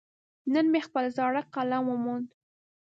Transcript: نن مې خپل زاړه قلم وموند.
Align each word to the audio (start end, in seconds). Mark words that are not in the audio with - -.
نن 0.53 0.65
مې 0.71 0.81
خپل 0.87 1.05
زاړه 1.17 1.41
قلم 1.53 1.83
وموند. 1.89 2.29